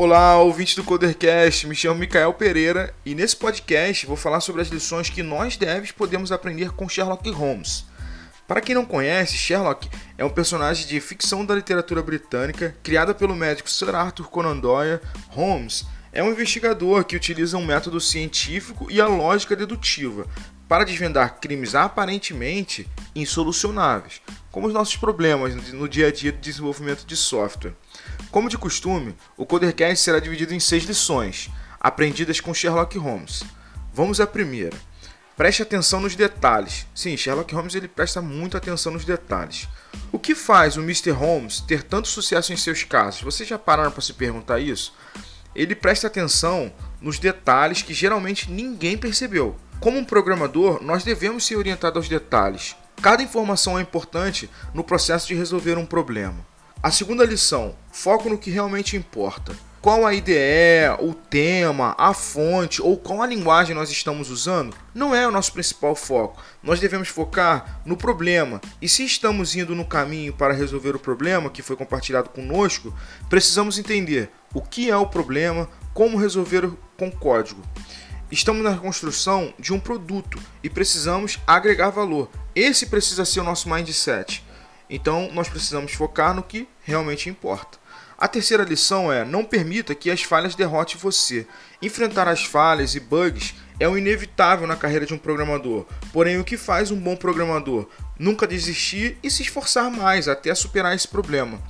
[0.00, 4.68] Olá, ouvinte do Codercast, me chamo Micael Pereira e nesse podcast vou falar sobre as
[4.68, 7.84] lições que nós devs podemos aprender com Sherlock Holmes.
[8.46, 13.34] Para quem não conhece, Sherlock é um personagem de ficção da literatura britânica criada pelo
[13.34, 15.00] médico Sir Arthur Conan Doyle.
[15.30, 20.28] Holmes é um investigador que utiliza um método científico e a lógica dedutiva
[20.68, 27.04] para desvendar crimes aparentemente insolucionáveis, como os nossos problemas no dia a dia do desenvolvimento
[27.04, 27.74] de software.
[28.30, 33.44] Como de costume, o Codercast será dividido em seis lições, aprendidas com Sherlock Holmes.
[33.92, 34.76] Vamos à primeira.
[35.36, 36.84] Preste atenção nos detalhes.
[36.94, 39.68] Sim, Sherlock Holmes ele presta muita atenção nos detalhes.
[40.10, 41.10] O que faz o Mr.
[41.12, 43.22] Holmes ter tanto sucesso em seus casos?
[43.22, 44.92] Vocês já pararam para se perguntar isso?
[45.54, 49.56] Ele presta atenção nos detalhes que geralmente ninguém percebeu.
[49.78, 52.74] Como um programador, nós devemos ser orientados aos detalhes.
[53.00, 56.44] Cada informação é importante no processo de resolver um problema.
[56.82, 59.54] A segunda lição: foco no que realmente importa.
[59.80, 60.34] Qual a IDE,
[60.98, 65.52] o tema, a fonte ou qual a linguagem nós estamos usando não é o nosso
[65.52, 66.42] principal foco.
[66.60, 68.60] Nós devemos focar no problema.
[68.82, 72.92] E se estamos indo no caminho para resolver o problema que foi compartilhado conosco,
[73.30, 77.62] precisamos entender o que é o problema, como resolver com código.
[78.30, 82.28] Estamos na construção de um produto e precisamos agregar valor.
[82.58, 84.44] Esse precisa ser o nosso mindset.
[84.90, 87.78] Então, nós precisamos focar no que realmente importa.
[88.18, 91.46] A terceira lição é: não permita que as falhas derrotem você.
[91.80, 95.86] Enfrentar as falhas e bugs é o inevitável na carreira de um programador.
[96.12, 97.88] Porém, o que faz um bom programador?
[98.18, 101.62] Nunca desistir e se esforçar mais até superar esse problema.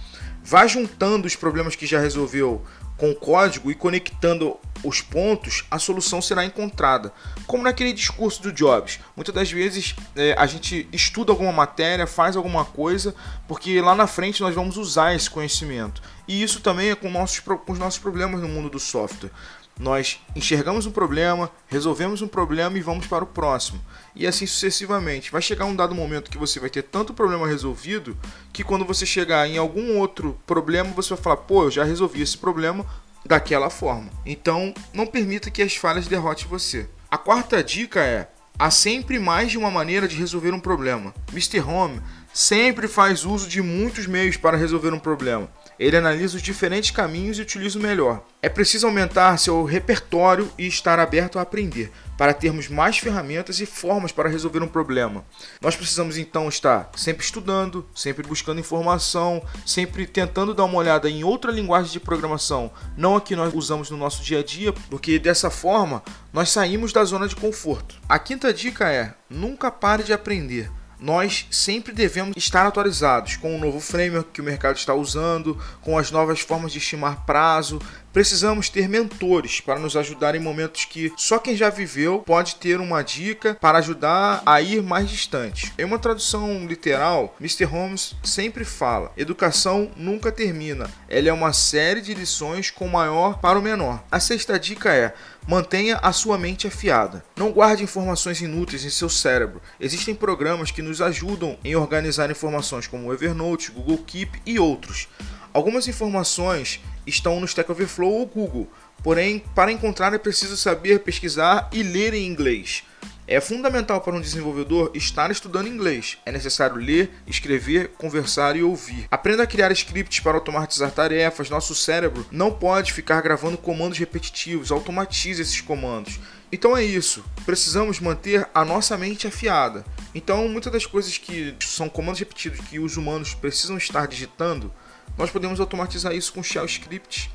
[0.43, 2.65] Vá juntando os problemas que já resolveu
[2.97, 7.13] com o código e conectando os pontos, a solução será encontrada.
[7.47, 9.01] Como naquele discurso do Jobs.
[9.17, 13.15] Muitas das vezes é, a gente estuda alguma matéria, faz alguma coisa,
[13.47, 16.03] porque lá na frente nós vamos usar esse conhecimento.
[16.27, 19.31] E isso também é com, nossos, com os nossos problemas no mundo do software.
[19.79, 23.81] Nós enxergamos um problema, resolvemos um problema e vamos para o próximo.
[24.15, 25.31] E assim sucessivamente.
[25.31, 28.17] Vai chegar um dado momento que você vai ter tanto problema resolvido
[28.53, 32.21] que quando você chegar em algum outro problema, você vai falar: pô, eu já resolvi
[32.21, 32.85] esse problema
[33.25, 34.11] daquela forma.
[34.25, 36.89] Então, não permita que as falhas derrotem você.
[37.11, 41.15] A quarta dica é: há sempre mais de uma maneira de resolver um problema.
[41.33, 41.61] Mr.
[41.61, 42.01] Home
[42.33, 45.49] sempre faz uso de muitos meios para resolver um problema.
[45.79, 48.25] Ele analisa os diferentes caminhos e utiliza o melhor.
[48.43, 53.67] É preciso aumentar seu repertório e estar aberto a aprender, para termos mais ferramentas e
[53.67, 55.25] formas para resolver um problema.
[55.61, 61.23] Nós precisamos então estar sempre estudando, sempre buscando informação, sempre tentando dar uma olhada em
[61.23, 65.19] outra linguagem de programação, não a que nós usamos no nosso dia a dia, porque
[65.19, 66.03] dessa forma
[66.33, 67.97] nós saímos da zona de conforto.
[68.09, 73.59] A quinta dica é: nunca pare de aprender nós sempre devemos estar atualizados com o
[73.59, 77.81] novo framework que o mercado está usando, com as novas formas de estimar prazo.
[78.13, 82.81] Precisamos ter mentores para nos ajudar em momentos que só quem já viveu pode ter
[82.81, 85.73] uma dica para ajudar a ir mais distante.
[85.79, 87.65] Em uma tradução literal, Mr.
[87.65, 90.91] Holmes sempre fala: educação nunca termina.
[91.09, 94.03] Ela é uma série de lições com o maior para o menor.
[94.11, 95.15] A sexta dica é:
[95.47, 97.25] Mantenha a sua mente afiada.
[97.37, 99.63] Não guarde informações inúteis em seu cérebro.
[99.79, 105.09] Existem programas que nos ajudam em organizar informações como Evernote, Google Keep e outros.
[105.53, 108.69] Algumas informações estão no Stack Overflow ou Google,
[109.03, 112.85] porém, para encontrar é preciso saber pesquisar e ler em inglês.
[113.31, 116.17] É fundamental para um desenvolvedor estar estudando inglês.
[116.25, 119.07] É necessário ler, escrever, conversar e ouvir.
[119.11, 121.51] Aprenda a criar scripts para automatizar tarefas.
[121.51, 124.73] Nosso cérebro não pode ficar gravando comandos repetitivos.
[124.73, 126.19] Automatize esses comandos.
[126.51, 127.23] Então é isso.
[127.45, 129.85] Precisamos manter a nossa mente afiada.
[130.15, 134.73] Então, muitas das coisas que são comandos repetidos que os humanos precisam estar digitando,
[135.17, 137.31] nós podemos automatizar isso com shell scripts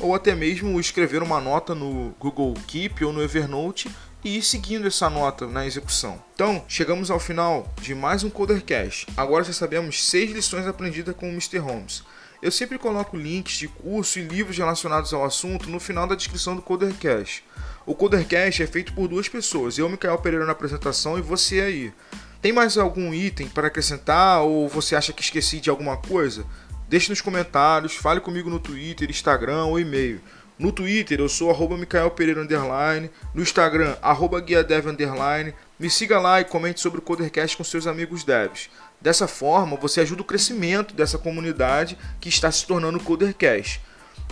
[0.00, 3.90] ou até mesmo escrever uma nota no Google Keep ou no Evernote
[4.24, 6.22] e ir seguindo essa nota na execução.
[6.34, 9.06] Então, chegamos ao final de mais um Codercast.
[9.16, 11.58] Agora já sabemos seis lições aprendidas com o Mr.
[11.58, 12.04] Holmes.
[12.40, 16.56] Eu sempre coloco links de curso e livros relacionados ao assunto no final da descrição
[16.56, 17.44] do Codercast.
[17.84, 21.92] O Codercast é feito por duas pessoas, eu, Micael Pereira, na apresentação e você aí.
[22.40, 26.44] Tem mais algum item para acrescentar ou você acha que esqueci de alguma coisa?
[26.92, 30.20] Deixe nos comentários, fale comigo no Twitter, Instagram ou e-mail.
[30.58, 35.54] No Twitter eu sou arroba Micael Pereira Underline, no Instagram arroba GuiaDev Underline.
[35.80, 38.68] Me siga lá e comente sobre o Codercast com seus amigos devs.
[39.00, 43.80] Dessa forma, você ajuda o crescimento dessa comunidade que está se tornando o Codercast.